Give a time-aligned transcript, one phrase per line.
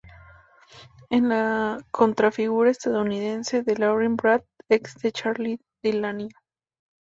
[1.11, 6.29] Es la contrafigura estadounidense de Lauren Brant, ex de Charli Delaney.